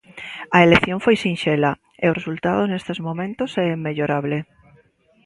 [0.55, 1.71] A elección foi sinxela,
[2.03, 4.37] e o resultado nestes momentos é inmellorable.